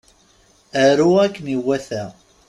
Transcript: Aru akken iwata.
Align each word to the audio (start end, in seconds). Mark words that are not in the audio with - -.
Aru 0.83 1.09
akken 1.25 1.45
iwata. 1.55 2.03